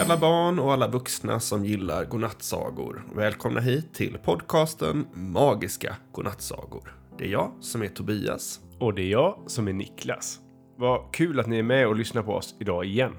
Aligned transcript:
alla 0.00 0.16
barn 0.16 0.58
och 0.58 0.72
alla 0.72 0.88
vuxna 0.88 1.40
som 1.40 1.64
gillar 1.64 2.04
godnattsagor. 2.04 3.04
Välkomna 3.14 3.60
hit 3.60 3.94
till 3.94 4.18
podcasten 4.24 5.06
Magiska 5.12 5.96
godnattsagor. 6.12 6.94
Det 7.18 7.24
är 7.24 7.28
jag 7.28 7.52
som 7.60 7.82
är 7.82 7.88
Tobias. 7.88 8.60
Och 8.78 8.94
det 8.94 9.02
är 9.02 9.10
jag 9.10 9.38
som 9.46 9.68
är 9.68 9.72
Niklas. 9.72 10.38
Vad 10.76 11.14
kul 11.14 11.40
att 11.40 11.46
ni 11.46 11.58
är 11.58 11.62
med 11.62 11.86
och 11.88 11.96
lyssnar 11.96 12.22
på 12.22 12.32
oss 12.32 12.54
idag 12.60 12.84
igen. 12.84 13.12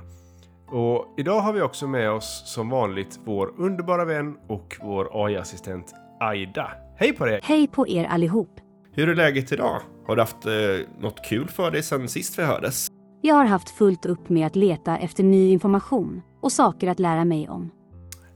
Och 0.68 1.16
idag 1.18 1.42
har 1.42 1.54
vi 1.54 1.62
också 1.62 1.88
med 1.88 2.12
oss 2.12 2.44
som 2.46 2.70
vanligt 2.70 3.20
vår 3.26 3.54
underbara 3.58 4.06
vän 4.06 4.38
och 4.48 4.78
vår 4.82 5.26
AI-assistent 5.26 5.94
Aida. 6.20 6.72
Hej 6.98 7.14
på 7.14 7.26
dig! 7.26 7.40
Hej 7.44 7.68
på 7.68 7.88
er 7.88 8.06
allihop! 8.06 8.60
Hur 8.94 9.10
är 9.10 9.16
läget 9.16 9.52
idag? 9.52 9.82
Har 10.08 10.16
du 10.16 10.22
haft 10.22 10.46
eh, 10.46 10.52
något 11.00 11.26
kul 11.26 11.48
för 11.48 11.72
dig 11.72 11.84
sen 11.84 12.08
sist 12.08 12.40
vi 12.40 12.44
hördes? 12.44 12.91
Jag 13.22 13.36
har 13.36 13.46
haft 13.46 13.70
fullt 13.70 14.06
upp 14.06 14.30
med 14.30 14.48
att 14.48 14.56
leta 14.56 14.98
efter 14.98 15.24
ny 15.24 15.52
information 15.52 16.22
och 16.42 16.52
saker 16.52 16.88
att 16.88 17.00
lära 17.00 17.26
mig 17.26 17.50
om. 17.50 17.72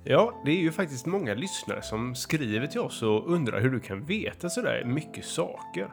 Ja, 0.03 0.41
det 0.45 0.52
är 0.52 0.62
ju 0.62 0.71
faktiskt 0.71 1.05
många 1.05 1.34
lyssnare 1.34 1.81
som 1.81 2.16
skriver 2.16 2.67
till 2.67 2.80
oss 2.80 3.02
och 3.03 3.31
undrar 3.31 3.62
hur 3.62 3.70
du 3.70 3.79
kan 3.79 4.05
veta 4.05 4.49
sådär 4.49 4.84
mycket 4.85 5.26
saker. 5.26 5.90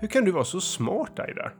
Hur 0.00 0.08
kan 0.08 0.24
du 0.24 0.32
vara 0.32 0.44
så 0.44 0.60
smart, 0.60 1.18
Aida? 1.18 1.50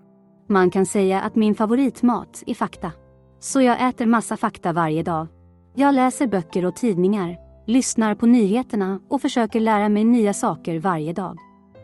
Man 0.49 0.71
kan 0.71 0.87
säga 0.87 1.21
att 1.21 1.37
min 1.37 1.55
favoritmat 1.55 2.43
är 2.47 2.55
fakta. 2.55 2.93
Så 3.41 3.61
jag 3.61 3.89
äter 3.89 4.07
massa 4.07 4.37
fakta 4.37 4.73
varje 4.73 5.03
dag. 5.03 5.27
Jag 5.75 5.95
läser 5.95 6.27
böcker 6.27 6.65
och 6.65 6.77
tidningar, 6.77 7.37
lyssnar 7.67 8.15
på 8.15 8.27
nyheterna 8.27 9.01
och 9.09 9.23
försöker 9.23 9.61
lära 9.61 9.89
mig 9.89 10.05
nya 10.05 10.35
saker 10.35 10.79
varje 10.79 11.13
dag. 11.13 11.39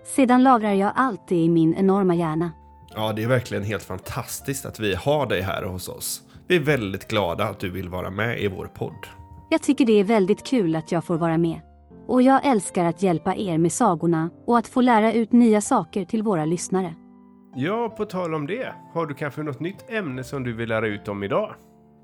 Sedan 0.05 0.43
lagrar 0.43 0.73
jag 0.73 0.93
allt 0.97 1.29
det 1.29 1.37
i 1.37 1.49
min 1.49 1.75
enorma 1.75 2.15
hjärna. 2.15 2.53
Ja, 2.95 3.13
det 3.13 3.23
är 3.23 3.29
verkligen 3.29 3.65
helt 3.65 3.83
fantastiskt 3.83 4.67
att 4.67 4.81
vi 4.81 4.95
har 4.95 5.27
dig 5.27 5.41
här 5.41 5.63
hos 5.63 5.89
oss. 5.89 6.23
Vi 6.47 6.57
är 6.57 6.61
väldigt 6.61 7.09
glada 7.09 7.45
att 7.45 7.61
du 7.61 7.71
vill 7.71 7.89
vara 7.89 8.11
med 8.11 8.41
i 8.41 8.49
vår 8.49 8.67
podd. 8.67 9.07
Jag 9.51 9.63
tycker 9.63 9.87
det 9.87 10.01
är 10.01 10.05
väldigt 10.05 10.47
kul 10.47 10.77
att 10.77 10.93
jag 10.93 11.05
får 11.05 11.17
vara 11.17 11.39
med. 11.39 11.61
Och 12.07 12.23
jag 12.23 12.47
älskar 12.47 12.85
att 12.85 13.03
hjälpa 13.03 13.37
er 13.37 13.59
med 13.59 13.73
sagorna 13.73 14.31
och 14.47 14.59
att 14.59 14.69
få 14.69 14.81
lära 14.81 15.13
ut 15.13 15.33
nya 15.33 15.61
saker 15.61 16.05
till 16.05 16.23
våra 16.23 16.45
lyssnare. 16.45 16.95
Ja, 17.55 17.95
på 17.97 18.05
tal 18.05 18.35
om 18.35 18.47
det. 18.47 18.75
Har 18.93 19.07
du 19.07 19.15
kanske 19.15 19.43
något 19.43 19.61
nytt 19.61 19.91
ämne 19.91 20.25
som 20.25 20.45
du 20.45 20.53
vill 20.53 20.69
lära 20.69 20.87
ut 20.87 21.09
om 21.09 21.23
idag? 21.23 21.55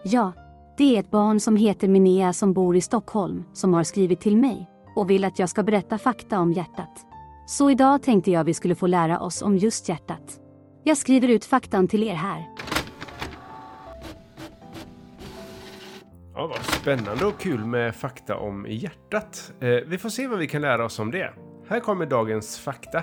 Ja, 0.04 0.32
det 0.78 0.96
är 0.96 1.00
ett 1.00 1.10
barn 1.10 1.40
som 1.40 1.56
heter 1.56 1.88
Minea 1.88 2.32
som 2.32 2.52
bor 2.52 2.76
i 2.76 2.80
Stockholm 2.80 3.44
som 3.52 3.74
har 3.74 3.84
skrivit 3.84 4.20
till 4.20 4.36
mig 4.36 4.68
och 4.96 5.10
vill 5.10 5.24
att 5.24 5.38
jag 5.38 5.48
ska 5.48 5.62
berätta 5.62 5.98
fakta 5.98 6.38
om 6.38 6.52
hjärtat. 6.52 7.06
Så 7.46 7.70
idag 7.70 8.02
tänkte 8.02 8.30
jag 8.30 8.44
vi 8.44 8.54
skulle 8.54 8.74
få 8.74 8.86
lära 8.86 9.20
oss 9.20 9.42
om 9.42 9.56
just 9.56 9.88
hjärtat. 9.88 10.40
Jag 10.84 10.96
skriver 10.96 11.28
ut 11.28 11.44
faktan 11.44 11.88
till 11.88 12.02
er 12.02 12.14
här. 12.14 12.44
Ja, 16.34 16.46
vad 16.46 16.64
spännande 16.64 17.24
och 17.24 17.40
kul 17.40 17.64
med 17.64 17.94
fakta 17.94 18.36
om 18.36 18.66
hjärtat. 18.68 19.52
Eh, 19.60 19.68
vi 19.68 19.98
får 19.98 20.08
se 20.08 20.26
vad 20.26 20.38
vi 20.38 20.46
kan 20.46 20.62
lära 20.62 20.84
oss 20.84 20.98
om 20.98 21.10
det. 21.10 21.32
Här 21.68 21.80
kommer 21.80 22.06
dagens 22.06 22.58
fakta. 22.58 23.02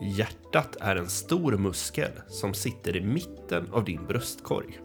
Hjärtat 0.00 0.76
är 0.80 0.96
en 0.96 1.08
stor 1.08 1.52
muskel 1.52 2.10
som 2.28 2.54
sitter 2.54 2.96
i 2.96 3.00
mitten 3.00 3.68
av 3.72 3.84
din 3.84 4.06
bröstkorg. 4.06 4.80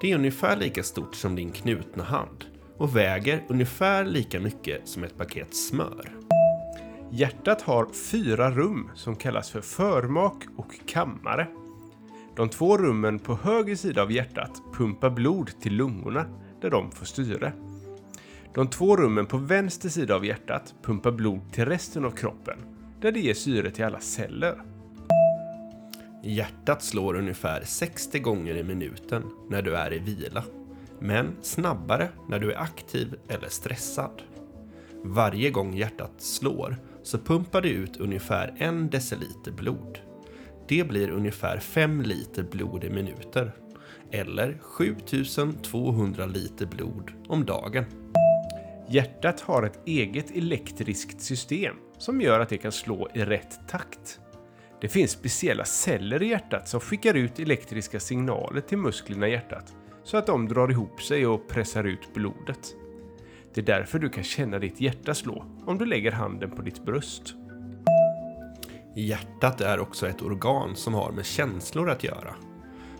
Det 0.00 0.12
är 0.12 0.14
ungefär 0.14 0.56
lika 0.56 0.82
stort 0.82 1.14
som 1.14 1.36
din 1.36 1.52
knutna 1.52 2.04
hand 2.04 2.44
och 2.76 2.96
väger 2.96 3.44
ungefär 3.48 4.04
lika 4.04 4.40
mycket 4.40 4.88
som 4.88 5.04
ett 5.04 5.18
paket 5.18 5.56
smör. 5.56 6.10
Hjärtat 7.10 7.62
har 7.62 7.86
fyra 8.10 8.50
rum 8.50 8.90
som 8.94 9.16
kallas 9.16 9.50
för 9.50 9.60
förmak 9.60 10.44
och 10.56 10.86
kammare. 10.86 11.46
De 12.36 12.48
två 12.48 12.78
rummen 12.78 13.18
på 13.18 13.34
höger 13.34 13.76
sida 13.76 14.02
av 14.02 14.12
hjärtat 14.12 14.62
pumpar 14.72 15.10
blod 15.10 15.50
till 15.60 15.72
lungorna 15.76 16.26
där 16.60 16.70
de 16.70 16.90
får 16.90 17.06
styre. 17.06 17.52
De 18.54 18.68
två 18.70 18.96
rummen 18.96 19.26
på 19.26 19.36
vänster 19.36 19.88
sida 19.88 20.14
av 20.14 20.24
hjärtat 20.24 20.74
pumpar 20.82 21.12
blod 21.12 21.40
till 21.52 21.64
resten 21.64 22.04
av 22.04 22.10
kroppen 22.10 22.58
där 23.00 23.12
det 23.12 23.20
ger 23.20 23.34
syre 23.34 23.70
till 23.70 23.84
alla 23.84 24.00
celler. 24.00 24.62
Hjärtat 26.22 26.82
slår 26.82 27.14
ungefär 27.14 27.62
60 27.64 28.18
gånger 28.18 28.56
i 28.56 28.62
minuten 28.62 29.22
när 29.48 29.62
du 29.62 29.76
är 29.76 29.92
i 29.92 29.98
vila, 29.98 30.44
men 30.98 31.36
snabbare 31.42 32.08
när 32.28 32.38
du 32.38 32.52
är 32.52 32.60
aktiv 32.60 33.14
eller 33.28 33.48
stressad. 33.48 34.22
Varje 35.02 35.50
gång 35.50 35.74
hjärtat 35.74 36.12
slår 36.18 36.76
så 37.06 37.18
pumpar 37.18 37.62
det 37.62 37.68
ut 37.68 37.96
ungefär 37.96 38.54
en 38.58 38.90
deciliter 38.90 39.52
blod. 39.52 39.98
Det 40.68 40.84
blir 40.88 41.10
ungefär 41.10 41.58
5 41.58 42.02
liter 42.02 42.42
blod 42.42 42.84
i 42.84 42.90
minuter, 42.90 43.52
eller 44.10 44.58
7200 44.62 46.26
liter 46.26 46.66
blod 46.66 47.12
om 47.28 47.44
dagen. 47.44 47.84
Hjärtat 48.88 49.40
har 49.40 49.62
ett 49.62 49.80
eget 49.86 50.30
elektriskt 50.30 51.20
system 51.20 51.76
som 51.98 52.20
gör 52.20 52.40
att 52.40 52.48
det 52.48 52.58
kan 52.58 52.72
slå 52.72 53.08
i 53.14 53.24
rätt 53.24 53.68
takt. 53.68 54.20
Det 54.80 54.88
finns 54.88 55.10
speciella 55.10 55.64
celler 55.64 56.22
i 56.22 56.28
hjärtat 56.28 56.68
som 56.68 56.80
skickar 56.80 57.14
ut 57.14 57.38
elektriska 57.38 58.00
signaler 58.00 58.60
till 58.60 58.78
musklerna 58.78 59.28
i 59.28 59.32
hjärtat 59.32 59.74
så 60.04 60.16
att 60.16 60.26
de 60.26 60.48
drar 60.48 60.70
ihop 60.70 61.02
sig 61.02 61.26
och 61.26 61.48
pressar 61.48 61.84
ut 61.84 62.14
blodet. 62.14 62.74
Det 63.56 63.62
är 63.62 63.78
därför 63.78 63.98
du 63.98 64.08
kan 64.08 64.24
känna 64.24 64.58
ditt 64.58 64.80
hjärta 64.80 65.14
slå 65.14 65.44
om 65.66 65.78
du 65.78 65.86
lägger 65.86 66.12
handen 66.12 66.50
på 66.50 66.62
ditt 66.62 66.84
bröst. 66.84 67.34
Hjärtat 68.96 69.60
är 69.60 69.80
också 69.80 70.08
ett 70.08 70.22
organ 70.22 70.76
som 70.76 70.94
har 70.94 71.12
med 71.12 71.26
känslor 71.26 71.90
att 71.90 72.04
göra. 72.04 72.34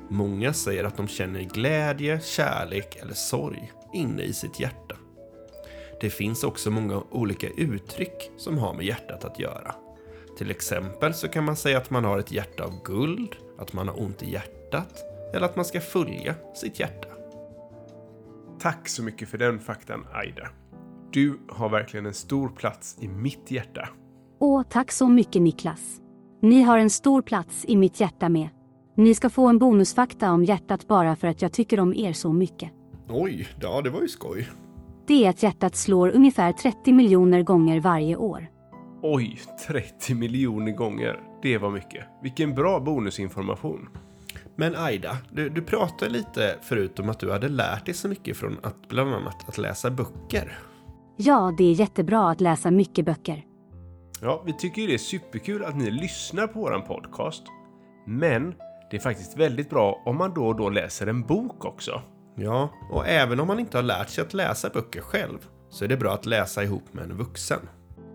Många 0.09 0.53
säger 0.53 0.85
att 0.85 0.97
de 0.97 1.09
känner 1.09 1.41
glädje, 1.41 2.21
kärlek 2.21 2.97
eller 2.97 3.15
sorg 3.15 3.73
inne 3.95 4.23
i 4.23 4.33
sitt 4.33 4.61
hjärta. 4.61 4.97
Det 6.01 6.11
finns 6.11 6.45
också 6.45 6.71
många 6.71 7.03
olika 7.11 7.49
uttryck 7.49 8.31
som 8.37 8.59
har 8.59 8.75
med 8.75 8.87
hjärtat 8.87 9.25
att 9.25 9.39
göra. 9.39 9.75
Till 10.39 10.51
exempel 10.51 11.15
så 11.15 11.29
kan 11.29 11.45
man 11.45 11.57
säga 11.57 11.79
att 11.79 11.91
man 11.91 12.05
har 12.05 12.19
ett 12.19 12.33
hjärta 12.33 12.65
av 12.65 12.83
guld, 12.85 13.37
att 13.59 13.73
man 13.73 13.89
har 13.89 14.01
ont 14.01 14.23
i 14.23 14.33
hjärtat 14.33 15.05
eller 15.35 15.47
att 15.47 15.57
man 15.57 15.65
ska 15.65 15.81
följa 15.81 16.35
sitt 16.55 16.81
hjärta. 16.81 17.16
Tack 18.67 18.89
så 18.89 19.03
mycket 19.03 19.29
för 19.29 19.39
den 19.39 19.59
faktan, 19.59 20.07
Aida. 20.13 20.49
Du 21.13 21.39
har 21.49 21.69
verkligen 21.69 22.07
en 22.07 22.15
stor 22.15 22.49
plats 22.49 22.97
i 23.01 23.09
mitt 23.09 23.51
hjärta. 23.51 23.89
Åh, 24.41 24.63
tack 24.63 24.93
så 24.93 25.09
mycket 25.09 25.43
Niklas. 25.43 26.01
Ni 26.43 26.63
har 26.63 26.79
en 26.79 26.91
stor 26.91 27.23
plats 27.23 27.65
i 27.69 27.77
mitt 27.77 28.01
hjärta 28.01 28.29
med. 28.29 28.49
Ni 28.97 29.15
ska 29.15 29.31
få 29.31 29.49
en 29.49 29.59
bonusfakta 29.59 30.33
om 30.33 30.45
hjärtat 30.45 30.89
bara 30.89 31.17
för 31.17 31.29
att 31.29 31.43
jag 31.43 31.53
tycker 31.53 31.81
om 31.81 31.95
er 31.95 32.13
så 32.13 32.33
mycket. 32.33 32.71
Oj, 33.09 33.49
ja 33.61 33.81
det 33.83 33.91
var 33.91 34.03
ju 34.03 34.09
skoj. 34.09 34.49
Det 35.07 35.25
är 35.27 35.31
att 35.31 35.43
hjärtat 35.43 35.77
slår 35.77 36.09
ungefär 36.09 36.53
30 36.53 36.93
miljoner 36.93 37.43
gånger 37.43 37.81
varje 37.81 38.17
år. 38.17 38.47
Oj, 39.03 39.41
30 39.69 40.15
miljoner 40.15 40.73
gånger. 40.73 41.21
Det 41.43 41.59
var 41.59 41.71
mycket. 41.71 42.05
Vilken 42.23 42.55
bra 42.55 42.81
bonusinformation. 42.81 43.89
Men 44.57 44.77
Aida, 44.77 45.17
du, 45.31 45.49
du 45.49 45.63
pratade 45.63 46.11
lite 46.11 46.57
förut 46.63 46.99
om 46.99 47.09
att 47.09 47.21
du 47.21 47.33
hade 47.33 47.49
lärt 47.49 47.87
dig 47.87 47.95
så 47.95 48.09
mycket 48.09 48.37
från 48.37 48.59
att 48.63 48.89
bland 48.89 49.15
annat 49.15 49.49
att 49.49 49.59
läsa 49.59 49.91
böcker. 49.91 50.59
Ja, 51.17 51.55
det 51.59 51.65
är 51.65 51.73
jättebra 51.73 52.31
att 52.31 52.41
läsa 52.41 52.71
mycket 52.71 53.05
böcker. 53.05 53.45
Ja, 54.21 54.43
vi 54.47 54.53
tycker 54.53 54.83
ju 54.83 54.89
det 54.89 54.95
är 54.95 54.99
superkul 54.99 55.65
att 55.65 55.77
ni 55.77 55.91
lyssnar 55.91 56.47
på 56.47 56.61
våran 56.61 56.83
podcast. 56.83 57.43
Men 58.07 58.55
det 58.91 58.97
är 58.97 59.01
faktiskt 59.01 59.37
väldigt 59.37 59.71
bra 59.71 60.03
om 60.05 60.17
man 60.17 60.35
då 60.35 60.47
och 60.47 60.57
då 60.57 60.71
läser 60.71 61.07
en 61.07 61.23
bok 61.23 61.65
också. 61.65 62.03
Ja, 62.37 62.71
och 62.91 63.09
även 63.09 63.41
om 63.41 63.47
man 63.47 63.61
inte 63.61 63.79
har 63.79 63.83
lärt 63.83 64.09
sig 64.09 64.25
att 64.25 64.35
läsa 64.35 64.69
böcker 64.69 65.01
själv 65.01 65.39
så 65.71 65.85
är 65.85 65.89
det 65.89 65.97
bra 65.97 66.13
att 66.13 66.27
läsa 66.27 66.65
ihop 66.65 66.95
med 66.95 67.05
en 67.05 67.17
vuxen. 67.17 67.61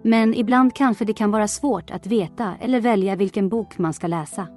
Men 0.03 0.33
ibland 0.33 0.75
kanske 0.75 1.05
det 1.05 1.13
kan 1.13 1.31
vara 1.31 1.47
svårt 1.47 1.91
att 1.91 2.07
veta 2.07 2.55
eller 2.61 2.81
välja 2.81 3.15
vilken 3.15 3.49
bok 3.49 3.77
man 3.77 3.93
ska 3.93 4.07
läsa. 4.07 4.47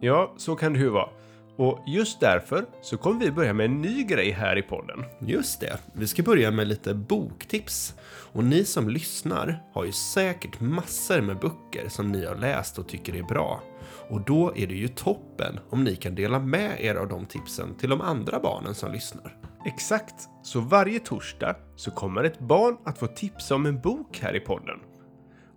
Ja, 0.00 0.34
så 0.36 0.56
kan 0.56 0.72
det 0.72 0.78
ju 0.78 0.88
vara. 0.88 1.08
Och 1.56 1.78
just 1.86 2.20
därför 2.20 2.66
så 2.82 2.96
kommer 2.96 3.20
vi 3.20 3.30
börja 3.30 3.52
med 3.52 3.66
en 3.66 3.80
ny 3.80 4.04
grej 4.04 4.30
här 4.30 4.58
i 4.58 4.62
podden. 4.62 5.04
Just 5.20 5.60
det, 5.60 5.78
vi 5.92 6.06
ska 6.06 6.22
börja 6.22 6.50
med 6.50 6.68
lite 6.68 6.94
boktips. 6.94 7.94
Och 8.32 8.44
ni 8.44 8.64
som 8.64 8.88
lyssnar 8.88 9.62
har 9.72 9.84
ju 9.84 9.92
säkert 9.92 10.60
massor 10.60 11.20
med 11.20 11.38
böcker 11.38 11.88
som 11.88 12.12
ni 12.12 12.26
har 12.26 12.36
läst 12.36 12.78
och 12.78 12.88
tycker 12.88 13.16
är 13.16 13.22
bra. 13.22 13.62
Och 14.08 14.20
då 14.20 14.52
är 14.56 14.66
det 14.66 14.74
ju 14.74 14.88
toppen 14.88 15.60
om 15.70 15.84
ni 15.84 15.96
kan 15.96 16.14
dela 16.14 16.38
med 16.38 16.80
er 16.80 16.94
av 16.94 17.08
de 17.08 17.26
tipsen 17.26 17.74
till 17.74 17.90
de 17.90 18.00
andra 18.00 18.40
barnen 18.40 18.74
som 18.74 18.92
lyssnar. 18.92 19.36
Exakt, 19.66 20.28
så 20.42 20.60
varje 20.60 21.00
torsdag 21.00 21.56
så 21.76 21.90
kommer 21.90 22.24
ett 22.24 22.40
barn 22.40 22.76
att 22.84 22.98
få 22.98 23.06
tipsa 23.06 23.54
om 23.54 23.66
en 23.66 23.80
bok 23.80 24.18
här 24.22 24.36
i 24.36 24.40
podden. 24.40 24.78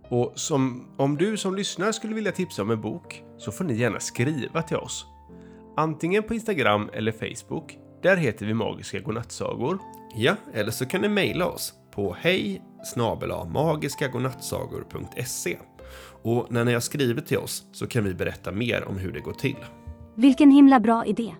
Och 0.08 0.32
som, 0.34 0.88
om 0.96 1.16
du 1.16 1.36
som 1.36 1.54
lyssnar 1.54 1.92
skulle 1.92 2.14
vilja 2.14 2.32
tipsa 2.32 2.62
om 2.62 2.70
en 2.70 2.80
bok 2.80 3.22
så 3.38 3.52
får 3.52 3.64
ni 3.64 3.74
gärna 3.74 4.00
skriva 4.00 4.62
till 4.62 4.76
oss. 4.76 5.06
Antingen 5.78 6.22
på 6.22 6.34
Instagram 6.34 6.90
eller 6.92 7.12
Facebook. 7.12 7.78
Där 8.02 8.16
heter 8.16 8.46
vi 8.46 8.54
Magiska 8.54 9.00
Godnattsagor. 9.00 9.78
Ja, 10.14 10.36
eller 10.54 10.70
så 10.70 10.86
kan 10.86 11.00
ni 11.00 11.08
mejla 11.08 11.46
oss 11.46 11.74
på 11.90 12.16
hej 12.20 12.62
magiskagodnattsagor.se 13.52 15.58
och 16.22 16.46
när 16.50 16.64
ni 16.64 16.72
har 16.72 16.80
skrivit 16.80 17.26
till 17.26 17.38
oss 17.38 17.66
så 17.72 17.86
kan 17.86 18.04
vi 18.04 18.14
berätta 18.14 18.52
mer 18.52 18.84
om 18.84 18.96
hur 18.96 19.12
det 19.12 19.20
går 19.20 19.32
till. 19.32 19.56
Vilken 20.16 20.50
himla 20.50 20.80
bra 20.80 21.06
idé! 21.06 21.34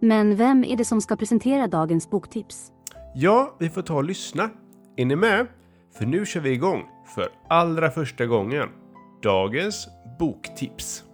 Men 0.00 0.36
vem 0.36 0.64
är 0.64 0.76
det 0.76 0.84
som 0.84 1.00
ska 1.00 1.16
presentera 1.16 1.66
dagens 1.66 2.10
boktips? 2.10 2.72
Ja, 3.14 3.56
vi 3.60 3.70
får 3.70 3.82
ta 3.82 3.94
och 3.94 4.04
lyssna. 4.04 4.50
Är 4.96 5.04
ni 5.04 5.16
med? 5.16 5.46
För 5.98 6.06
nu 6.06 6.26
kör 6.26 6.40
vi 6.40 6.50
igång 6.50 6.82
för 7.14 7.28
allra 7.48 7.90
första 7.90 8.26
gången. 8.26 8.68
Dagens 9.22 9.88
boktips. 10.18 11.04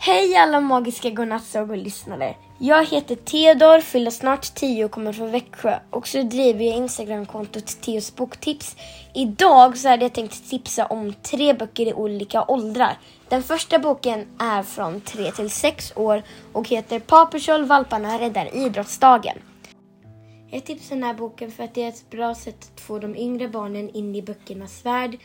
Hej 0.00 0.36
alla 0.36 0.60
magiska 0.60 1.10
godnattsagor-lyssnare. 1.10 2.34
Jag 2.58 2.86
heter 2.86 3.14
Theodor, 3.14 3.80
fyller 3.80 4.10
snart 4.10 4.54
10 4.54 4.84
och 4.84 4.90
kommer 4.90 5.12
från 5.12 5.30
Växjö. 5.30 5.78
Och 5.90 6.08
så 6.08 6.22
driver 6.22 6.64
jag 6.64 6.76
Instagramkontot 6.76 7.80
Theos 7.80 8.16
boktips. 8.16 8.76
Idag 9.14 9.78
så 9.78 9.88
hade 9.88 10.04
jag 10.04 10.12
tänkt 10.12 10.50
tipsa 10.50 10.86
om 10.86 11.12
tre 11.12 11.54
böcker 11.54 11.86
i 11.86 11.94
olika 11.94 12.44
åldrar. 12.44 12.98
Den 13.28 13.42
första 13.42 13.78
boken 13.78 14.26
är 14.38 14.62
från 14.62 15.00
3 15.00 15.30
till 15.30 15.50
6 15.50 15.92
år 15.96 16.22
och 16.52 16.68
heter 16.68 16.98
Paw 16.98 17.32
Patrol 17.32 17.64
Valparna 17.64 18.18
räddar 18.18 18.56
idrottsdagen. 18.56 19.38
Jag 20.50 20.64
tipsar 20.64 20.96
den 20.96 21.04
här 21.04 21.14
boken 21.14 21.50
för 21.50 21.64
att 21.64 21.74
det 21.74 21.82
är 21.82 21.88
ett 21.88 22.10
bra 22.10 22.34
sätt 22.34 22.70
att 22.74 22.80
få 22.80 22.98
de 22.98 23.16
yngre 23.16 23.48
barnen 23.48 23.90
in 23.90 24.16
i 24.16 24.22
böckernas 24.22 24.84
värld 24.84 25.18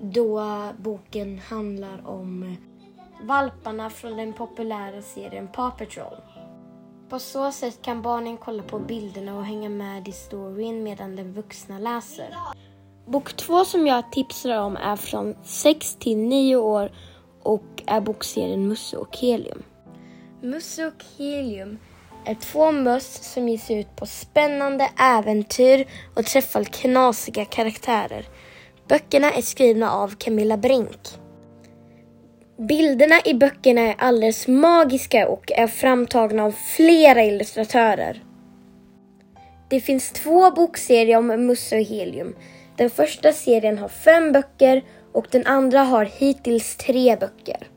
då 0.00 0.42
boken 0.78 1.40
handlar 1.48 2.08
om 2.08 2.56
valparna 3.22 3.90
från 3.90 4.16
den 4.16 4.32
populära 4.32 5.02
serien 5.02 5.48
Paw 5.48 5.78
Patrol. 5.78 6.16
På 7.08 7.18
så 7.18 7.52
sätt 7.52 7.82
kan 7.82 8.02
barnen 8.02 8.36
kolla 8.36 8.62
på 8.62 8.78
bilderna 8.78 9.36
och 9.36 9.44
hänga 9.44 9.68
med 9.68 10.08
i 10.08 10.12
storyn 10.12 10.82
medan 10.82 11.16
den 11.16 11.32
vuxna 11.32 11.78
läser. 11.78 12.34
Bok 13.06 13.36
två 13.36 13.64
som 13.64 13.86
jag 13.86 14.12
tipsar 14.12 14.58
om 14.58 14.76
är 14.76 14.96
från 14.96 15.36
6 15.44 15.94
till 15.94 16.16
9 16.16 16.56
år 16.56 16.92
och 17.42 17.82
är 17.86 18.00
bokserien 18.00 18.68
Musse 18.68 18.96
och 18.96 19.16
Helium. 19.16 19.62
Musse 20.42 20.86
och 20.86 21.04
Helium 21.18 21.78
är 22.24 22.34
två 22.34 22.72
möss 22.72 23.32
som 23.32 23.48
ger 23.48 23.58
sig 23.58 23.80
ut 23.80 23.96
på 23.96 24.06
spännande 24.06 24.90
äventyr 24.98 25.86
och 26.16 26.24
träffar 26.24 26.64
knasiga 26.64 27.44
karaktärer. 27.44 28.26
Böckerna 28.88 29.32
är 29.32 29.42
skrivna 29.42 29.92
av 29.92 30.08
Camilla 30.08 30.56
Brink. 30.56 30.98
Bilderna 32.68 33.20
i 33.24 33.34
böckerna 33.34 33.80
är 33.80 33.94
alldeles 33.98 34.48
magiska 34.48 35.28
och 35.28 35.52
är 35.52 35.66
framtagna 35.66 36.44
av 36.44 36.52
flera 36.76 37.24
illustratörer. 37.24 38.22
Det 39.68 39.80
finns 39.80 40.12
två 40.12 40.50
bokserier 40.50 41.18
om 41.18 41.46
Musse 41.46 41.76
och 41.76 41.82
Helium. 41.82 42.36
Den 42.76 42.90
första 42.90 43.32
serien 43.32 43.78
har 43.78 43.88
fem 43.88 44.32
böcker 44.32 44.84
och 45.12 45.26
den 45.30 45.46
andra 45.46 45.80
har 45.80 46.04
hittills 46.04 46.76
tre 46.76 47.16
böcker. 47.16 47.68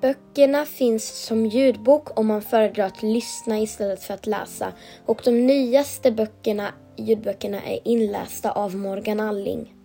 Böckerna 0.00 0.64
finns 0.64 1.24
som 1.26 1.46
ljudbok 1.46 2.18
om 2.18 2.26
man 2.26 2.42
föredrar 2.42 2.86
att 2.86 3.02
lyssna 3.02 3.58
istället 3.58 4.02
för 4.02 4.14
att 4.14 4.26
läsa 4.26 4.72
och 5.06 5.20
de 5.24 5.46
nyaste 5.46 6.12
böckerna, 6.12 6.68
ljudböckerna 6.96 7.62
är 7.62 7.78
inlästa 7.84 8.50
av 8.50 8.76
Morgan 8.76 9.20
Alling. 9.20 9.81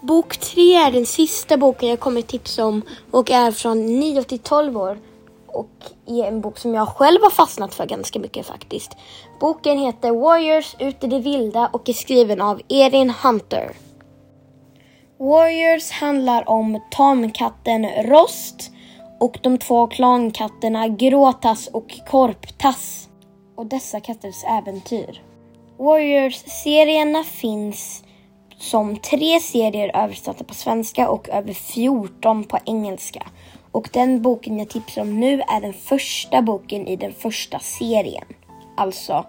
Bok 0.00 0.36
tre 0.36 0.74
är 0.74 0.90
den 0.92 1.06
sista 1.06 1.56
boken 1.56 1.88
jag 1.88 2.00
kommer 2.00 2.22
tipsa 2.22 2.66
om 2.66 2.82
och 3.10 3.30
är 3.30 3.50
från 3.50 3.86
9 3.86 4.22
till 4.22 4.38
12 4.38 4.76
år 4.76 4.98
och 5.46 5.70
är 6.06 6.24
en 6.24 6.40
bok 6.40 6.58
som 6.58 6.74
jag 6.74 6.88
själv 6.88 7.22
har 7.22 7.30
fastnat 7.30 7.74
för 7.74 7.86
ganska 7.86 8.18
mycket 8.18 8.46
faktiskt. 8.46 8.96
Boken 9.40 9.78
heter 9.78 10.10
Warriors 10.10 10.76
ut 10.78 11.04
i 11.04 11.06
det 11.06 11.18
vilda 11.18 11.70
och 11.72 11.88
är 11.88 11.92
skriven 11.92 12.40
av 12.40 12.60
Erin 12.68 13.10
Hunter. 13.10 13.72
Warriors 15.18 15.90
handlar 15.90 16.48
om 16.48 16.80
tamkatten 16.90 17.86
Rost 18.04 18.70
och 19.20 19.38
de 19.42 19.58
två 19.58 19.86
klankatterna 19.86 20.88
Gråtass 20.88 21.68
och 21.72 22.00
Korptass 22.10 23.08
och 23.56 23.66
dessa 23.66 24.00
katters 24.00 24.44
äventyr. 24.44 25.22
Warriors-serierna 25.78 27.24
finns 27.24 28.04
som 28.58 28.96
tre 28.96 29.40
serier 29.40 29.96
översatta 29.96 30.44
på 30.44 30.54
svenska 30.54 31.10
och 31.10 31.28
över 31.28 31.52
14 31.52 32.44
på 32.44 32.58
engelska. 32.64 33.26
Och 33.70 33.88
den 33.92 34.22
boken 34.22 34.58
jag 34.58 34.68
tipsar 34.68 35.02
om 35.02 35.20
nu 35.20 35.40
är 35.40 35.60
den 35.60 35.72
första 35.72 36.42
boken 36.42 36.86
i 36.86 36.96
den 36.96 37.12
första 37.12 37.58
serien. 37.58 38.24
Alltså 38.76 39.26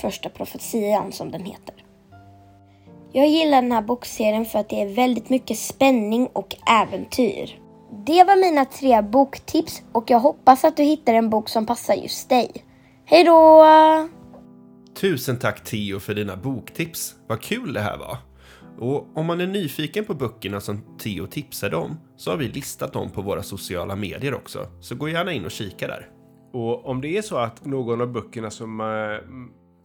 första 0.00 0.28
profetian 0.28 1.12
som 1.12 1.30
den 1.30 1.44
heter. 1.44 1.74
Jag 3.12 3.28
gillar 3.28 3.62
den 3.62 3.72
här 3.72 3.82
bokserien 3.82 4.44
för 4.44 4.58
att 4.58 4.68
det 4.68 4.82
är 4.82 4.94
väldigt 4.94 5.30
mycket 5.30 5.58
spänning 5.58 6.28
och 6.32 6.56
äventyr. 6.66 7.60
Det 8.06 8.24
var 8.24 8.36
mina 8.36 8.64
tre 8.64 9.02
boktips 9.02 9.82
och 9.92 10.10
jag 10.10 10.20
hoppas 10.20 10.64
att 10.64 10.76
du 10.76 10.82
hittar 10.82 11.14
en 11.14 11.30
bok 11.30 11.48
som 11.48 11.66
passar 11.66 11.94
just 11.94 12.28
dig. 12.28 12.50
Hej 13.04 13.24
då! 13.24 13.64
Tusen 15.00 15.38
tack 15.38 15.64
Theo 15.64 16.00
för 16.00 16.14
dina 16.14 16.36
boktips. 16.36 17.14
Vad 17.26 17.40
kul 17.40 17.72
det 17.72 17.80
här 17.80 17.98
var. 17.98 18.18
Och 18.78 19.06
om 19.14 19.26
man 19.26 19.40
är 19.40 19.46
nyfiken 19.46 20.04
på 20.04 20.14
böckerna 20.14 20.60
som 20.60 20.98
Theo 20.98 21.26
tipsade 21.26 21.76
om 21.76 21.96
så 22.16 22.30
har 22.30 22.36
vi 22.38 22.48
listat 22.48 22.92
dem 22.92 23.10
på 23.10 23.22
våra 23.22 23.42
sociala 23.42 23.96
medier 23.96 24.34
också. 24.34 24.66
Så 24.80 24.94
gå 24.94 25.08
gärna 25.08 25.32
in 25.32 25.44
och 25.44 25.50
kika 25.50 25.86
där. 25.86 26.08
Och 26.52 26.86
om 26.86 27.00
det 27.00 27.18
är 27.18 27.22
så 27.22 27.36
att 27.36 27.64
någon 27.64 28.00
av 28.00 28.12
böckerna 28.12 28.50
som 28.50 28.80
eh, 28.80 28.86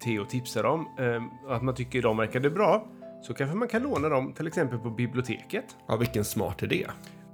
Theo 0.04 0.26
tipsar 0.26 0.64
om, 0.64 0.88
eh, 1.00 1.54
att 1.56 1.64
man 1.64 1.76
tycker 1.76 2.02
de 2.02 2.18
verkade 2.18 2.50
bra, 2.50 2.88
så 3.22 3.34
kanske 3.34 3.58
man 3.58 3.68
kan 3.68 3.84
låna 3.84 4.10
dem 4.10 4.34
till 4.34 4.48
exempel 4.48 4.80
på 4.80 4.90
biblioteket. 4.90 5.66
Ja, 5.88 5.98
vilken 5.98 6.26
smart 6.26 6.64
idé. 6.64 6.88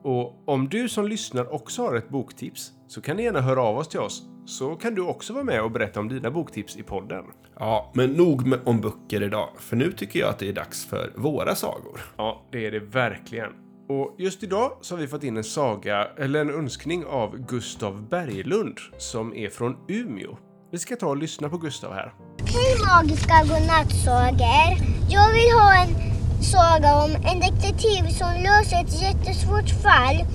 Och 0.03 0.49
om 0.49 0.69
du 0.69 0.89
som 0.89 1.07
lyssnar 1.07 1.53
också 1.53 1.81
har 1.81 1.95
ett 1.95 2.09
boktips 2.09 2.71
så 2.87 3.01
kan 3.01 3.17
ni 3.17 3.23
gärna 3.23 3.41
höra 3.41 3.61
av 3.61 3.77
oss 3.77 3.87
till 3.87 3.99
oss 3.99 4.23
så 4.45 4.75
kan 4.75 4.95
du 4.95 5.01
också 5.01 5.33
vara 5.33 5.43
med 5.43 5.63
och 5.63 5.71
berätta 5.71 5.99
om 5.99 6.09
dina 6.09 6.31
boktips 6.31 6.77
i 6.77 6.83
podden. 6.83 7.23
Ja, 7.59 7.91
men 7.93 8.09
nog 8.09 8.47
med, 8.47 8.59
om 8.65 8.81
böcker 8.81 9.23
idag, 9.23 9.49
för 9.59 9.75
nu 9.75 9.91
tycker 9.91 10.19
jag 10.19 10.29
att 10.29 10.39
det 10.39 10.49
är 10.49 10.53
dags 10.53 10.85
för 10.85 11.13
våra 11.15 11.55
sagor. 11.55 12.01
Ja, 12.17 12.45
det 12.51 12.65
är 12.65 12.71
det 12.71 12.79
verkligen. 12.79 13.51
Och 13.89 14.15
just 14.17 14.43
idag 14.43 14.71
så 14.81 14.95
har 14.95 15.01
vi 15.01 15.07
fått 15.07 15.23
in 15.23 15.37
en 15.37 15.43
saga, 15.43 16.07
eller 16.17 16.41
en 16.41 16.49
önskning 16.49 17.05
av 17.05 17.37
Gustav 17.37 18.09
Berglund 18.09 18.77
som 18.97 19.33
är 19.33 19.49
från 19.49 19.77
Umeå. 19.87 20.37
Vi 20.71 20.77
ska 20.77 20.95
ta 20.95 21.07
och 21.07 21.17
lyssna 21.17 21.49
på 21.49 21.57
Gustav 21.57 21.93
här. 21.93 22.13
Hej 22.39 22.75
magiska 22.85 23.33
godnattsagor! 23.41 24.77
Jag 25.09 25.33
vill 25.33 25.51
ha 25.51 25.73
en 25.83 26.16
saga 26.41 26.95
om 26.95 27.11
en 27.15 27.39
detektiv 27.39 28.07
som 28.07 28.33
löser 28.33 28.81
ett 28.83 29.01
jättesvårt 29.01 29.69
fall 29.69 30.25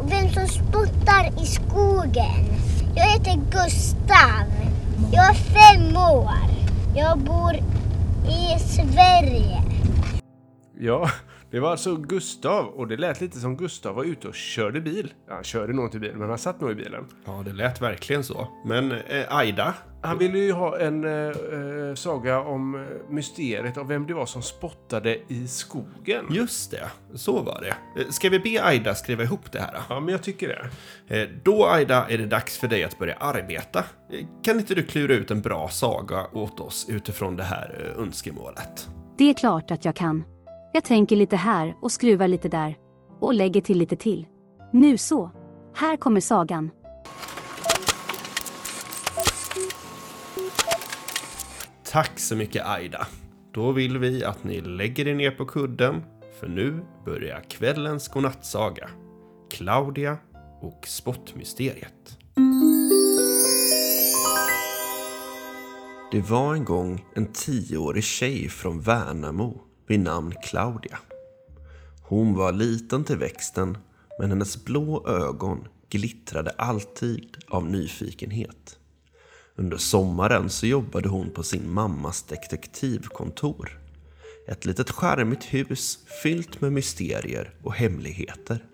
och 0.00 0.12
vem 0.12 0.28
som 0.28 0.48
spottar 0.48 1.42
i 1.42 1.46
skogen. 1.46 2.46
Jag 2.94 3.04
heter 3.04 3.40
Gustav. 3.50 4.44
Jag 5.12 5.30
är 5.30 5.34
fem 5.34 5.96
år. 5.96 6.30
Jag 6.94 7.18
bor 7.18 7.54
i 8.28 8.58
Sverige. 8.58 9.62
Ja, 10.80 11.10
det 11.52 11.60
var 11.60 11.70
alltså 11.70 11.96
Gustav 11.96 12.66
och 12.66 12.88
det 12.88 12.96
lät 12.96 13.20
lite 13.20 13.38
som 13.40 13.56
Gustav 13.56 13.94
var 13.94 14.04
ute 14.04 14.28
och 14.28 14.34
körde 14.34 14.80
bil. 14.80 15.12
Ja, 15.28 15.34
han 15.34 15.44
körde 15.44 15.72
nog 15.72 15.84
inte 15.86 15.98
bil, 15.98 16.16
men 16.16 16.28
han 16.28 16.38
satt 16.38 16.60
nog 16.60 16.70
i 16.70 16.74
bilen. 16.74 17.04
Ja, 17.24 17.42
det 17.44 17.52
lät 17.52 17.82
verkligen 17.82 18.24
så. 18.24 18.48
Men 18.66 18.92
eh, 18.92 19.36
Aida? 19.36 19.74
Han 20.04 20.18
ville 20.18 20.38
ju 20.38 20.52
ha 20.52 20.78
en 20.78 21.04
eh, 21.04 21.10
eh, 21.12 21.94
saga 21.94 22.40
om 22.40 22.74
eh, 22.74 22.80
mysteriet 23.10 23.76
av 23.78 23.88
vem 23.88 24.06
det 24.06 24.14
var 24.14 24.26
som 24.26 24.42
spottade 24.42 25.18
i 25.28 25.48
skogen. 25.48 26.24
Just 26.30 26.70
det, 26.70 26.90
så 27.14 27.40
var 27.42 27.60
det. 27.60 28.00
Eh, 28.02 28.08
Ska 28.10 28.28
vi 28.28 28.38
be 28.38 28.64
Aida 28.64 28.94
skriva 28.94 29.22
ihop 29.22 29.52
det 29.52 29.60
här? 29.60 29.72
då? 29.72 29.78
Ja, 29.88 30.00
men 30.00 30.08
jag 30.12 30.22
tycker 30.22 30.48
det. 31.08 31.22
Eh, 31.22 31.28
Då 31.44 31.66
Aida 31.66 32.06
är 32.08 32.18
det 32.18 32.26
dags 32.26 32.58
för 32.58 32.68
dig 32.68 32.84
att 32.84 32.98
börja 32.98 33.14
arbeta. 33.14 33.84
Kan 34.44 34.58
inte 34.58 34.74
du 34.74 34.82
klura 34.82 35.14
ut 35.14 35.30
en 35.30 35.40
bra 35.40 35.68
saga 35.68 36.26
åt 36.32 36.60
oss 36.60 36.86
utifrån 36.88 37.36
det 37.36 37.42
här 37.44 37.94
önskemålet? 37.98 38.88
Det 39.18 39.30
är 39.30 39.34
klart 39.34 39.70
att 39.70 39.84
jag 39.84 39.96
kan. 39.96 40.24
Jag 40.74 40.84
tänker 40.84 41.16
lite 41.16 41.36
här 41.36 41.76
och 41.80 41.92
skruvar 41.92 42.28
lite 42.28 42.48
där. 42.48 42.76
Och 43.20 43.34
lägger 43.34 43.60
till 43.60 43.78
lite 43.78 43.96
till. 43.96 44.26
Nu 44.72 44.98
så. 44.98 45.30
Här 45.74 45.96
kommer 45.96 46.20
sagan. 46.20 46.70
Tack 51.84 52.18
så 52.18 52.36
mycket 52.36 52.66
Aida. 52.66 53.06
Då 53.54 53.72
vill 53.72 53.98
vi 53.98 54.24
att 54.24 54.44
ni 54.44 54.60
lägger 54.60 55.08
er 55.08 55.14
ner 55.14 55.30
på 55.30 55.46
kudden, 55.46 56.02
för 56.40 56.48
nu 56.48 56.84
börjar 57.04 57.40
kvällens 57.50 58.08
godnattsaga. 58.08 58.90
Claudia 59.50 60.18
och 60.60 60.86
spottmysteriet. 60.86 62.18
Det 66.12 66.30
var 66.30 66.54
en 66.54 66.64
gång 66.64 67.04
en 67.14 67.26
tioårig 67.32 68.04
tjej 68.04 68.48
från 68.48 68.80
Värnamo 68.80 69.71
vid 69.92 70.00
namn 70.00 70.34
Claudia. 70.42 70.98
Hon 72.02 72.34
var 72.34 72.52
liten 72.52 73.04
till 73.04 73.16
växten, 73.16 73.78
men 74.18 74.30
hennes 74.30 74.64
blå 74.64 75.08
ögon 75.08 75.68
glittrade 75.90 76.50
alltid 76.50 77.36
av 77.48 77.66
nyfikenhet. 77.66 78.78
Under 79.56 79.76
sommaren 79.76 80.50
så 80.50 80.66
jobbade 80.66 81.08
hon 81.08 81.30
på 81.30 81.42
sin 81.42 81.72
mammas 81.72 82.22
detektivkontor. 82.22 83.80
Ett 84.48 84.64
litet 84.64 84.90
charmigt 84.90 85.44
hus 85.44 85.98
fyllt 86.22 86.60
med 86.60 86.72
mysterier 86.72 87.54
och 87.62 87.74
hemligheter. 87.74 88.64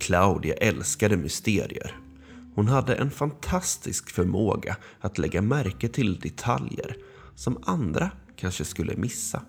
Claudia 0.00 0.54
älskade 0.54 1.16
mysterier 1.16 1.96
Hon 2.54 2.68
hade 2.68 2.94
en 2.94 3.10
fantastisk 3.10 4.10
förmåga 4.10 4.76
att 5.00 5.18
lägga 5.18 5.42
märke 5.42 5.88
till 5.88 6.20
detaljer 6.20 6.96
som 7.34 7.62
andra 7.66 8.10
kanske 8.36 8.64
skulle 8.64 8.96
missa. 8.96 9.42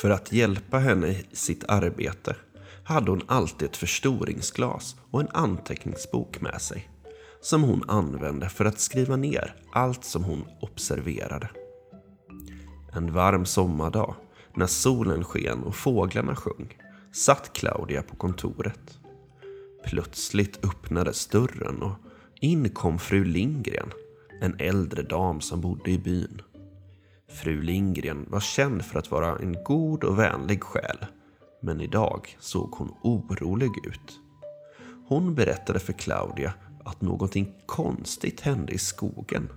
För 0.00 0.10
att 0.10 0.32
hjälpa 0.32 0.78
henne 0.78 1.08
i 1.08 1.26
sitt 1.32 1.64
arbete 1.64 2.36
hade 2.84 3.10
hon 3.10 3.22
alltid 3.26 3.68
ett 3.68 3.76
förstoringsglas 3.76 4.96
och 5.10 5.20
en 5.20 5.28
anteckningsbok 5.32 6.40
med 6.40 6.62
sig 6.62 6.88
som 7.40 7.62
hon 7.62 7.90
använde 7.90 8.48
för 8.48 8.64
att 8.64 8.80
skriva 8.80 9.16
ner 9.16 9.54
allt 9.72 10.04
som 10.04 10.24
hon 10.24 10.44
observerade. 10.60 11.50
En 12.92 13.12
varm 13.12 13.46
sommardag, 13.46 14.14
när 14.54 14.66
solen 14.66 15.24
sken 15.24 15.62
och 15.62 15.76
fåglarna 15.76 16.36
sjöng, 16.36 16.78
satt 17.12 17.52
Claudia 17.52 18.02
på 18.02 18.16
kontoret. 18.16 18.98
Plötsligt 19.84 20.64
öppnades 20.64 21.26
dörren 21.26 21.82
och 21.82 21.96
in 22.40 22.70
kom 22.70 22.98
fru 22.98 23.24
Lindgren, 23.24 23.90
en 24.40 24.56
äldre 24.58 25.02
dam 25.02 25.40
som 25.40 25.60
bodde 25.60 25.90
i 25.90 25.98
byn. 25.98 26.42
Fru 27.34 27.62
Lindgren 27.62 28.26
var 28.28 28.40
känd 28.40 28.84
för 28.84 28.98
att 28.98 29.10
vara 29.10 29.38
en 29.38 29.62
god 29.64 30.04
och 30.04 30.18
vänlig 30.18 30.62
själ, 30.62 31.06
men 31.62 31.80
idag 31.80 32.36
såg 32.40 32.70
hon 32.74 32.94
orolig 33.02 33.86
ut. 33.86 34.20
Hon 35.08 35.34
berättade 35.34 35.78
för 35.78 35.92
Claudia 35.92 36.54
att 36.84 37.00
någonting 37.00 37.54
konstigt 37.66 38.40
hände 38.40 38.72
i 38.72 38.78
skogen. 38.78 39.48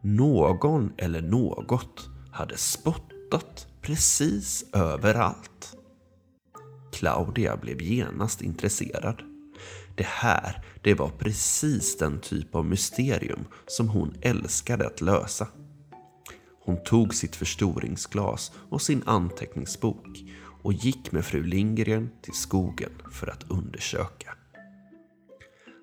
Någon 0.00 0.92
eller 0.96 1.22
något 1.22 2.08
hade 2.32 2.56
spottat 2.56 3.66
precis 3.80 4.64
överallt. 4.72 5.76
Claudia 6.92 7.56
blev 7.56 7.82
genast 7.82 8.42
intresserad. 8.42 9.22
Det 9.96 10.06
här, 10.06 10.64
det 10.82 10.94
var 10.94 11.08
precis 11.08 11.98
den 11.98 12.20
typ 12.20 12.54
av 12.54 12.64
mysterium 12.64 13.44
som 13.66 13.88
hon 13.88 14.14
älskade 14.20 14.86
att 14.86 15.00
lösa. 15.00 15.48
Hon 16.64 16.82
tog 16.84 17.14
sitt 17.14 17.36
förstoringsglas 17.36 18.52
och 18.70 18.82
sin 18.82 19.02
anteckningsbok 19.06 20.24
och 20.62 20.72
gick 20.72 21.12
med 21.12 21.24
fru 21.24 21.42
Lindgren 21.42 22.10
till 22.22 22.34
skogen 22.34 22.92
för 23.12 23.26
att 23.26 23.50
undersöka. 23.50 24.34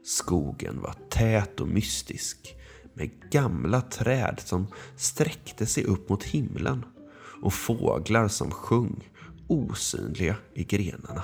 Skogen 0.03 0.81
var 0.81 0.95
tät 1.09 1.59
och 1.59 1.67
mystisk 1.67 2.55
med 2.93 3.31
gamla 3.31 3.81
träd 3.81 4.41
som 4.45 4.67
sträckte 4.95 5.65
sig 5.65 5.83
upp 5.83 6.09
mot 6.09 6.23
himlen 6.23 6.85
och 7.43 7.53
fåglar 7.53 8.27
som 8.27 8.51
sjöng 8.51 9.09
osynliga 9.47 10.35
i 10.53 10.63
grenarna. 10.63 11.23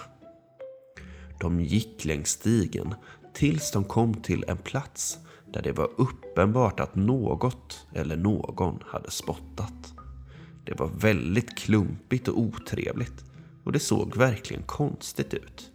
De 1.40 1.62
gick 1.62 2.06
längs 2.06 2.30
stigen 2.30 2.96
tills 3.34 3.72
de 3.72 3.84
kom 3.84 4.14
till 4.14 4.46
en 4.48 4.58
plats 4.58 5.18
där 5.56 5.62
det 5.62 5.72
var 5.72 5.90
uppenbart 5.98 6.80
att 6.80 6.96
något 6.96 7.88
eller 7.94 8.18
någon 8.18 8.80
hade 8.86 9.12
spottat. 9.12 9.94
Det 10.66 10.80
var 10.80 10.88
väldigt 10.88 11.58
klumpigt 11.58 12.28
och 12.28 12.40
otrevligt 12.40 13.26
och 13.64 13.72
det 13.72 13.80
såg 13.80 14.18
verkligen 14.18 14.64
konstigt 14.64 15.34
ut. 15.34 15.72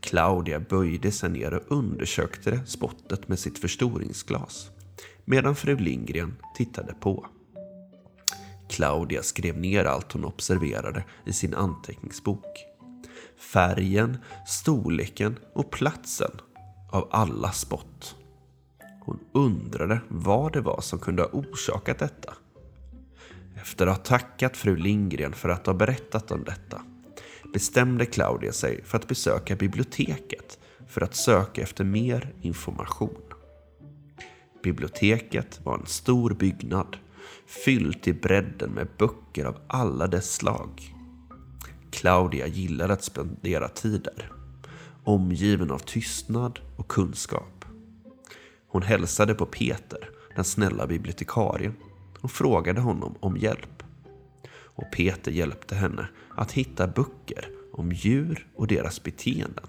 Claudia 0.00 0.60
böjde 0.60 1.12
sig 1.12 1.30
ner 1.30 1.54
och 1.54 1.72
undersökte 1.78 2.60
spottet 2.66 3.28
med 3.28 3.38
sitt 3.38 3.58
förstoringsglas 3.58 4.70
medan 5.24 5.56
fru 5.56 5.76
Lindgren 5.76 6.36
tittade 6.56 6.94
på. 6.94 7.26
Claudia 8.68 9.22
skrev 9.22 9.58
ner 9.58 9.84
allt 9.84 10.12
hon 10.12 10.24
observerade 10.24 11.04
i 11.26 11.32
sin 11.32 11.54
anteckningsbok. 11.54 12.64
Färgen, 13.52 14.18
storleken 14.46 15.38
och 15.54 15.70
platsen 15.70 16.32
av 16.90 17.08
alla 17.10 17.52
spott. 17.52 18.17
Hon 19.08 19.18
undrade 19.32 20.00
vad 20.08 20.52
det 20.52 20.60
var 20.60 20.80
som 20.80 20.98
kunde 20.98 21.22
ha 21.22 21.28
orsakat 21.28 21.98
detta. 21.98 22.34
Efter 23.56 23.86
att 23.86 23.96
ha 23.96 24.18
tackat 24.18 24.56
fru 24.56 24.76
Lindgren 24.76 25.32
för 25.32 25.48
att 25.48 25.66
ha 25.66 25.74
berättat 25.74 26.30
om 26.30 26.44
detta 26.44 26.82
bestämde 27.52 28.06
Claudia 28.06 28.52
sig 28.52 28.84
för 28.84 28.98
att 28.98 29.08
besöka 29.08 29.56
biblioteket 29.56 30.58
för 30.88 31.00
att 31.00 31.16
söka 31.16 31.62
efter 31.62 31.84
mer 31.84 32.34
information. 32.40 33.22
Biblioteket 34.62 35.60
var 35.64 35.78
en 35.78 35.86
stor 35.86 36.30
byggnad 36.30 36.96
fylld 37.46 38.02
till 38.02 38.14
bredden 38.14 38.70
med 38.70 38.88
böcker 38.98 39.44
av 39.44 39.56
alla 39.66 40.06
dess 40.06 40.34
slag. 40.34 40.94
Claudia 41.90 42.46
gillade 42.46 42.92
att 42.92 43.04
spendera 43.04 43.68
tid 43.68 44.02
där, 44.02 44.32
omgiven 45.04 45.70
av 45.70 45.78
tystnad 45.78 46.58
och 46.76 46.88
kunskap. 46.88 47.57
Hon 48.68 48.82
hälsade 48.82 49.34
på 49.34 49.46
Peter, 49.46 50.10
den 50.34 50.44
snälla 50.44 50.86
bibliotekarien, 50.86 51.74
och 52.20 52.30
frågade 52.30 52.80
honom 52.80 53.16
om 53.20 53.36
hjälp. 53.36 53.82
Och 54.50 54.92
Peter 54.92 55.30
hjälpte 55.30 55.74
henne 55.74 56.08
att 56.36 56.52
hitta 56.52 56.86
böcker 56.86 57.48
om 57.72 57.92
djur 57.92 58.48
och 58.56 58.66
deras 58.66 59.02
beteenden. 59.02 59.66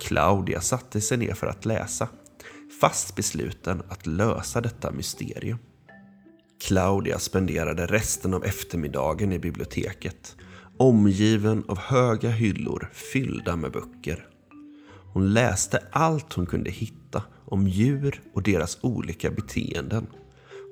Claudia 0.00 0.60
satte 0.60 1.00
sig 1.00 1.18
ner 1.18 1.34
för 1.34 1.46
att 1.46 1.64
läsa, 1.64 2.08
fast 2.80 3.16
besluten 3.16 3.82
att 3.88 4.06
lösa 4.06 4.60
detta 4.60 4.90
mysterium. 4.90 5.58
Claudia 6.66 7.18
spenderade 7.18 7.86
resten 7.86 8.34
av 8.34 8.44
eftermiddagen 8.44 9.32
i 9.32 9.38
biblioteket, 9.38 10.36
omgiven 10.76 11.64
av 11.68 11.78
höga 11.78 12.30
hyllor 12.30 12.90
fyllda 12.92 13.56
med 13.56 13.72
böcker. 13.72 14.28
Hon 15.12 15.32
läste 15.32 15.82
allt 15.92 16.32
hon 16.32 16.46
kunde 16.46 16.70
hitta 16.70 17.22
om 17.46 17.68
djur 17.68 18.20
och 18.32 18.42
deras 18.42 18.78
olika 18.80 19.30
beteenden. 19.30 20.06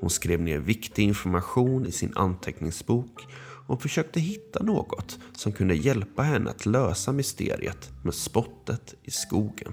Hon 0.01 0.11
skrev 0.11 0.41
ner 0.41 0.59
viktig 0.59 1.03
information 1.03 1.87
i 1.87 1.93
sin 1.93 2.13
anteckningsbok 2.15 3.27
och 3.67 3.83
försökte 3.83 4.21
hitta 4.21 4.63
något 4.63 5.19
som 5.33 5.53
kunde 5.53 5.75
hjälpa 5.75 6.23
henne 6.23 6.51
att 6.51 6.67
lösa 6.67 7.13
mysteriet 7.13 7.91
med 8.03 8.15
spottet 8.15 8.95
i 9.03 9.11
skogen. 9.11 9.73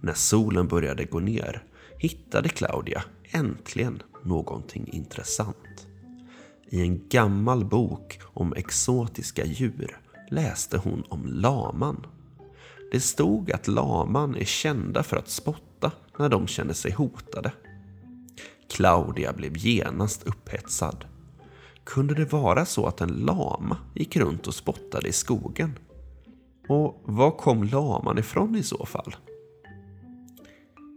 När 0.00 0.14
solen 0.14 0.68
började 0.68 1.04
gå 1.04 1.20
ner 1.20 1.64
hittade 1.98 2.48
Claudia 2.48 3.04
äntligen 3.30 4.02
någonting 4.22 4.88
intressant. 4.92 5.86
I 6.70 6.80
en 6.80 7.08
gammal 7.08 7.64
bok 7.64 8.20
om 8.22 8.52
exotiska 8.52 9.44
djur 9.44 9.98
läste 10.30 10.78
hon 10.78 11.04
om 11.08 11.26
laman. 11.26 12.06
Det 12.92 13.00
stod 13.00 13.52
att 13.52 13.68
laman 13.68 14.36
är 14.36 14.44
kända 14.44 15.02
för 15.02 15.16
att 15.16 15.28
spotta 15.28 15.92
när 16.18 16.28
de 16.28 16.46
känner 16.46 16.74
sig 16.74 16.92
hotade. 16.92 17.52
Claudia 18.70 19.32
blev 19.32 19.56
genast 19.56 20.22
upphetsad. 20.22 21.04
Kunde 21.84 22.14
det 22.14 22.32
vara 22.32 22.64
så 22.64 22.86
att 22.86 23.00
en 23.00 23.08
lama 23.08 23.76
gick 23.94 24.16
runt 24.16 24.46
och 24.46 24.54
spottade 24.54 25.08
i 25.08 25.12
skogen? 25.12 25.78
Och 26.68 27.02
var 27.04 27.30
kom 27.30 27.64
laman 27.64 28.18
ifrån 28.18 28.56
i 28.56 28.62
så 28.62 28.86
fall? 28.86 29.16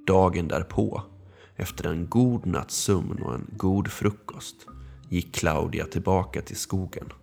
Dagen 0.07 0.47
därpå 0.47 1.01
efter 1.55 1.89
en 1.89 2.09
god 2.09 2.45
natts 2.45 2.75
sömn 2.75 3.21
och 3.23 3.35
en 3.35 3.47
god 3.57 3.87
frukost 3.87 4.67
gick 5.09 5.35
Claudia 5.35 5.85
tillbaka 5.85 6.41
till 6.41 6.57
skogen. 6.57 7.13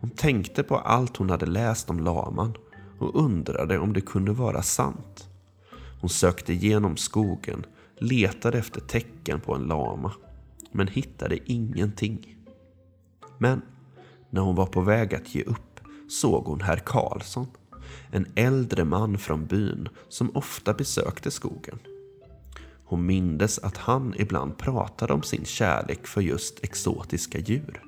Hon 0.00 0.10
tänkte 0.10 0.62
på 0.62 0.76
allt 0.76 1.16
hon 1.16 1.30
hade 1.30 1.46
läst 1.46 1.90
om 1.90 2.00
laman 2.00 2.54
och 3.00 3.24
undrade 3.24 3.78
om 3.78 3.92
det 3.92 4.00
kunde 4.00 4.32
vara 4.32 4.62
sant. 4.62 5.28
Hon 6.00 6.10
sökte 6.10 6.52
igenom 6.52 6.96
skogen, 6.96 7.66
letade 7.98 8.58
efter 8.58 8.80
tecken 8.80 9.40
på 9.40 9.54
en 9.54 9.62
lama, 9.62 10.12
men 10.72 10.88
hittade 10.88 11.52
ingenting. 11.52 12.36
Men 13.38 13.62
när 14.30 14.40
hon 14.40 14.54
var 14.54 14.66
på 14.66 14.80
väg 14.80 15.14
att 15.14 15.34
ge 15.34 15.42
upp 15.42 15.80
såg 16.08 16.44
hon 16.44 16.60
herr 16.60 16.76
Karlsson, 16.76 17.46
en 18.10 18.26
äldre 18.34 18.84
man 18.84 19.18
från 19.18 19.46
byn 19.46 19.88
som 20.08 20.36
ofta 20.36 20.74
besökte 20.74 21.30
skogen. 21.30 21.78
Hon 22.84 23.06
mindes 23.06 23.58
att 23.58 23.76
han 23.76 24.14
ibland 24.16 24.58
pratade 24.58 25.12
om 25.12 25.22
sin 25.22 25.44
kärlek 25.44 26.06
för 26.06 26.20
just 26.20 26.64
exotiska 26.64 27.38
djur. 27.38 27.82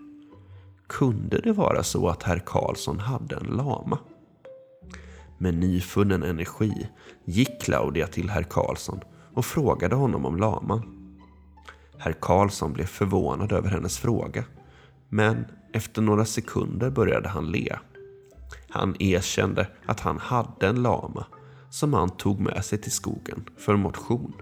Kunde 0.87 1.41
det 1.41 1.53
vara 1.53 1.83
så 1.83 2.09
att 2.09 2.23
herr 2.23 2.39
Karlsson 2.39 3.01
hade 3.01 3.37
en 3.37 3.47
lama? 3.47 3.99
Med 5.43 5.55
nyfunnen 5.55 6.23
energi 6.23 6.89
gick 7.25 7.63
Claudia 7.63 8.07
till 8.07 8.31
herr 8.31 8.43
Karlsson 8.43 9.01
och 9.35 9.45
frågade 9.45 9.95
honom 9.95 10.27
om 10.27 10.37
laman. 10.37 11.13
Herr 11.99 12.13
Karlsson 12.13 12.73
blev 12.73 12.87
förvånad 12.87 13.53
över 13.53 13.69
hennes 13.71 13.99
fråga, 13.99 14.45
men 15.09 15.45
efter 15.73 16.03
några 16.03 16.25
sekunder 16.25 16.91
började 16.91 17.29
han 17.29 17.51
le. 17.51 17.77
Han 18.69 18.97
erkände 18.99 19.69
att 19.87 20.01
han 20.01 20.19
hade 20.19 20.69
en 20.69 20.83
lama 20.83 21.27
som 21.71 21.95
han 21.95 22.11
tog 22.11 22.41
med 22.41 22.65
sig 22.65 22.79
till 22.79 22.93
skogen 22.93 23.49
för 23.59 23.77
motion. 23.77 24.33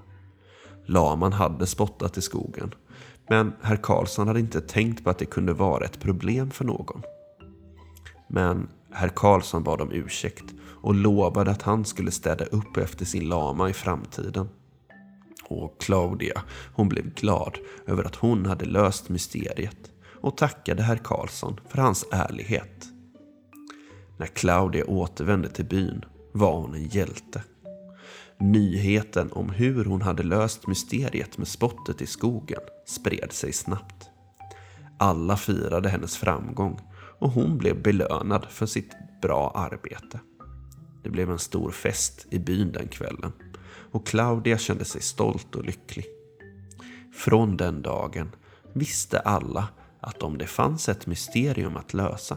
Laman 0.87 1.33
hade 1.33 1.66
spottat 1.66 2.16
i 2.16 2.23
skogen. 2.23 2.75
Men 3.28 3.52
herr 3.62 3.76
Karlsson 3.76 4.28
hade 4.28 4.40
inte 4.40 4.61
tänkt 4.61 5.04
på 5.04 5.11
att 5.11 5.19
det 5.19 5.26
kunde 5.26 5.52
vara 5.52 5.85
ett 5.85 6.00
problem 6.00 6.50
för 6.50 6.64
någon. 6.64 7.02
Men 8.28 8.69
herr 8.90 9.09
Karlsson 9.09 9.62
bad 9.62 9.80
om 9.80 9.92
ursäkt 9.92 10.45
och 10.82 10.94
lovade 10.94 11.50
att 11.50 11.62
han 11.62 11.84
skulle 11.84 12.10
städa 12.10 12.44
upp 12.44 12.76
efter 12.76 13.04
sin 13.04 13.28
lama 13.28 13.70
i 13.70 13.72
framtiden. 13.72 14.49
Och 15.49 15.80
Claudia, 15.80 16.42
hon 16.75 16.88
blev 16.88 17.14
glad 17.14 17.58
över 17.87 18.04
att 18.04 18.14
hon 18.14 18.46
hade 18.46 18.64
löst 18.64 19.08
mysteriet 19.08 19.90
och 20.20 20.37
tackade 20.37 20.82
herr 20.82 20.96
Karlsson 20.96 21.60
för 21.68 21.78
hans 21.78 22.06
ärlighet. 22.12 22.87
När 24.18 24.26
Claudia 24.26 24.84
återvände 24.84 25.49
till 25.49 25.64
byn 25.64 26.04
var 26.32 26.60
hon 26.60 26.75
en 26.75 26.88
hjälte. 26.88 27.42
Nyheten 28.38 29.32
om 29.32 29.50
hur 29.50 29.84
hon 29.84 30.02
hade 30.02 30.22
löst 30.22 30.66
mysteriet 30.66 31.38
med 31.38 31.49
spottet 31.49 32.02
i 32.02 32.06
skogen 32.06 32.60
spred 32.87 33.32
sig 33.32 33.52
snabbt. 33.52 34.10
Alla 34.99 35.37
firade 35.37 35.88
hennes 35.88 36.16
framgång 36.16 36.80
och 37.18 37.30
hon 37.30 37.58
blev 37.58 37.82
belönad 37.82 38.46
för 38.50 38.66
sitt 38.66 38.92
bra 39.22 39.52
arbete. 39.54 40.20
Det 41.02 41.11
blev 41.11 41.30
en 41.30 41.38
stor 41.38 41.71
fest 41.71 42.26
i 42.30 42.38
byn 42.38 42.73
den 42.73 42.88
kvällen 42.88 43.33
och 43.92 44.07
Claudia 44.07 44.59
kände 44.59 44.85
sig 44.85 45.02
stolt 45.02 45.54
och 45.54 45.64
lycklig. 45.64 46.07
Från 47.14 47.57
den 47.57 47.83
dagen 47.83 48.30
visste 48.73 49.19
alla 49.19 49.69
att 50.00 50.23
om 50.23 50.38
det 50.38 50.47
fanns 50.47 50.88
ett 50.88 51.07
mysterium 51.07 51.76
att 51.76 51.95
lösa 51.95 52.37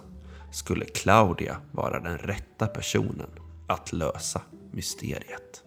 skulle 0.52 0.86
Claudia 0.86 1.62
vara 1.72 2.00
den 2.00 2.18
rätta 2.18 2.68
personen 2.68 3.30
att 3.68 3.94
lösa 3.94 4.42
mysteriet. 4.72 5.64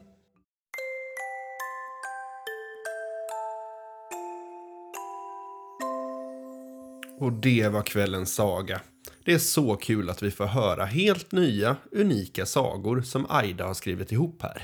Och 7.19 7.33
det 7.33 7.69
var 7.69 7.83
kvällens 7.83 8.35
saga. 8.35 8.81
Det 9.27 9.35
är 9.35 9.39
så 9.39 9.77
kul 9.77 10.11
att 10.11 10.23
vi 10.23 10.31
får 10.31 10.47
höra 10.47 10.85
helt 10.85 11.33
nya, 11.33 11.77
unika 11.93 12.47
sagor 12.47 13.01
som 13.01 13.27
Aida 13.29 13.67
har 13.67 13.75
skrivit 13.75 14.13
ihop 14.13 14.43
här. 14.43 14.63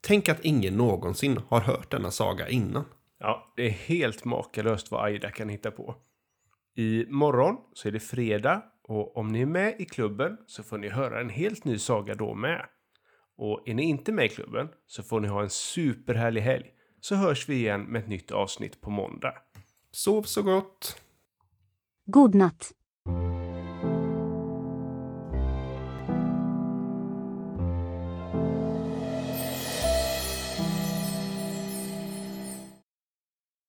Tänk 0.00 0.28
att 0.28 0.44
ingen 0.44 0.76
någonsin 0.76 1.40
har 1.48 1.60
hört 1.60 1.90
denna 1.90 2.10
saga 2.10 2.48
innan. 2.48 2.84
Ja, 3.18 3.52
det 3.56 3.66
är 3.66 3.70
helt 3.70 4.24
makalöst 4.24 4.90
vad 4.90 5.04
Aida 5.04 5.30
kan 5.30 5.48
hitta 5.48 5.70
på. 5.70 5.94
I 6.76 7.06
morgon 7.08 7.56
så 7.72 7.88
är 7.88 7.92
det 7.92 8.00
fredag 8.00 8.62
och 8.82 9.16
om 9.16 9.32
ni 9.32 9.40
är 9.40 9.46
med 9.46 9.74
i 9.78 9.84
klubben 9.84 10.36
så 10.46 10.62
får 10.62 10.78
ni 10.78 10.88
höra 10.88 11.20
en 11.20 11.30
helt 11.30 11.64
ny 11.64 11.78
saga 11.78 12.14
då 12.14 12.34
med. 12.34 12.66
Och 13.36 13.68
är 13.68 13.74
ni 13.74 13.82
inte 13.82 14.12
med 14.12 14.24
i 14.24 14.28
klubben 14.28 14.68
så 14.86 15.02
får 15.02 15.20
ni 15.20 15.28
ha 15.28 15.42
en 15.42 15.50
superhärlig 15.50 16.40
helg. 16.40 16.66
Så 17.00 17.14
hörs 17.14 17.48
vi 17.48 17.54
igen 17.54 17.82
med 17.82 18.02
ett 18.02 18.08
nytt 18.08 18.30
avsnitt 18.30 18.80
på 18.80 18.90
måndag. 18.90 19.34
Sov 19.90 20.22
så 20.22 20.42
gott! 20.42 20.96
God 22.04 22.34
natt. 22.34 22.72